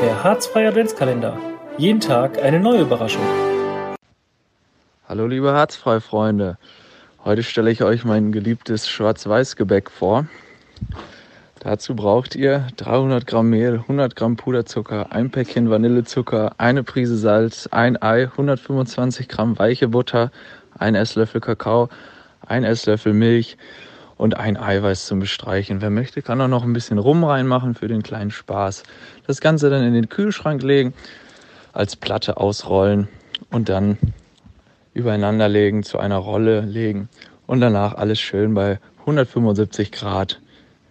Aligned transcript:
Der 0.00 0.22
Harzfreie 0.22 0.68
Adventskalender. 0.68 1.36
Jeden 1.76 1.98
Tag 1.98 2.40
eine 2.40 2.60
neue 2.60 2.82
Überraschung. 2.82 3.24
Hallo 5.08 5.26
liebe 5.26 5.52
Harzfrei-Freunde. 5.52 6.56
Heute 7.24 7.42
stelle 7.42 7.72
ich 7.72 7.82
euch 7.82 8.04
mein 8.04 8.30
geliebtes 8.30 8.88
Schwarz-Weiß-Gebäck 8.88 9.90
vor. 9.90 10.26
Dazu 11.58 11.96
braucht 11.96 12.36
ihr 12.36 12.68
300 12.76 13.26
Gramm 13.26 13.50
Mehl, 13.50 13.78
100 13.78 14.14
Gramm 14.14 14.36
Puderzucker, 14.36 15.10
ein 15.10 15.32
Päckchen 15.32 15.68
Vanillezucker, 15.68 16.52
eine 16.58 16.84
Prise 16.84 17.16
Salz, 17.16 17.66
ein 17.66 18.00
Ei, 18.00 18.26
125 18.26 19.26
Gramm 19.26 19.58
weiche 19.58 19.88
Butter, 19.88 20.30
ein 20.78 20.94
Esslöffel 20.94 21.40
Kakao, 21.40 21.88
ein 22.46 22.62
Esslöffel 22.62 23.14
Milch 23.14 23.56
und 24.18 24.36
ein 24.36 24.56
Eiweiß 24.58 25.06
zum 25.06 25.20
Bestreichen. 25.20 25.80
Wer 25.80 25.90
möchte, 25.90 26.20
kann 26.20 26.40
auch 26.40 26.48
noch 26.48 26.64
ein 26.64 26.74
bisschen 26.74 26.98
Rum 26.98 27.24
reinmachen 27.24 27.74
für 27.74 27.88
den 27.88 28.02
kleinen 28.02 28.30
Spaß. 28.30 28.82
Das 29.26 29.40
Ganze 29.40 29.70
dann 29.70 29.84
in 29.84 29.94
den 29.94 30.10
Kühlschrank 30.10 30.62
legen, 30.62 30.92
als 31.72 31.96
Platte 31.96 32.36
ausrollen 32.36 33.08
und 33.50 33.68
dann 33.68 33.96
übereinander 34.92 35.48
legen, 35.48 35.84
zu 35.84 35.98
einer 35.98 36.16
Rolle 36.16 36.60
legen 36.60 37.08
und 37.46 37.60
danach 37.60 37.94
alles 37.94 38.20
schön 38.20 38.52
bei 38.54 38.80
175 39.00 39.92
Grad 39.92 40.40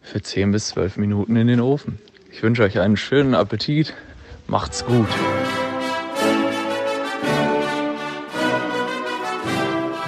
für 0.00 0.22
10 0.22 0.52
bis 0.52 0.68
12 0.68 0.96
Minuten 0.96 1.36
in 1.36 1.46
den 1.46 1.60
Ofen. 1.60 1.98
Ich 2.32 2.42
wünsche 2.42 2.62
euch 2.62 2.80
einen 2.80 2.96
schönen 2.96 3.34
Appetit. 3.34 3.94
Macht's 4.46 4.84
gut. 4.84 5.08